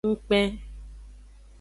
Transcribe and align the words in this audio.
Ngkpen. 0.09 0.49